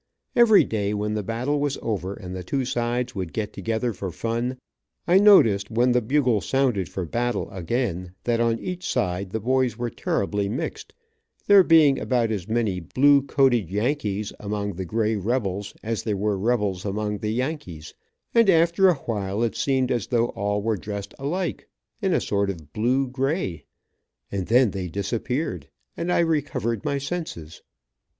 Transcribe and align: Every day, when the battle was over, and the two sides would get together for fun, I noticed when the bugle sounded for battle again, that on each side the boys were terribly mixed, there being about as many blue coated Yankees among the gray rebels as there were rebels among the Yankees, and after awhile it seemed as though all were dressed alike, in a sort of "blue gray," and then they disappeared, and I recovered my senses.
Every 0.35 0.63
day, 0.63 0.95
when 0.95 1.13
the 1.13 1.21
battle 1.21 1.59
was 1.59 1.77
over, 1.79 2.15
and 2.15 2.35
the 2.35 2.43
two 2.43 2.65
sides 2.65 3.13
would 3.13 3.31
get 3.31 3.53
together 3.53 3.93
for 3.93 4.09
fun, 4.11 4.57
I 5.05 5.19
noticed 5.19 5.69
when 5.69 5.91
the 5.91 6.01
bugle 6.01 6.41
sounded 6.41 6.89
for 6.89 7.05
battle 7.05 7.51
again, 7.51 8.13
that 8.23 8.39
on 8.39 8.57
each 8.57 8.83
side 8.83 9.29
the 9.29 9.39
boys 9.39 9.77
were 9.77 9.91
terribly 9.91 10.49
mixed, 10.49 10.93
there 11.45 11.61
being 11.61 11.99
about 11.99 12.31
as 12.31 12.47
many 12.47 12.79
blue 12.79 13.21
coated 13.21 13.69
Yankees 13.69 14.33
among 14.39 14.73
the 14.73 14.85
gray 14.85 15.17
rebels 15.17 15.75
as 15.83 16.01
there 16.01 16.17
were 16.17 16.35
rebels 16.35 16.83
among 16.83 17.19
the 17.19 17.29
Yankees, 17.29 17.93
and 18.33 18.49
after 18.49 18.89
awhile 18.89 19.43
it 19.43 19.55
seemed 19.55 19.91
as 19.91 20.07
though 20.07 20.29
all 20.29 20.63
were 20.63 20.77
dressed 20.77 21.13
alike, 21.19 21.67
in 22.01 22.11
a 22.11 22.19
sort 22.19 22.49
of 22.49 22.73
"blue 22.73 23.07
gray," 23.07 23.65
and 24.31 24.47
then 24.47 24.71
they 24.71 24.87
disappeared, 24.87 25.69
and 25.95 26.11
I 26.11 26.21
recovered 26.21 26.83
my 26.83 26.97
senses. 26.97 27.61